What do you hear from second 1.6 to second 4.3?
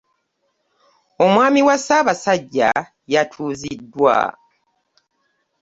wa Ssabasajja yatuuziddwa.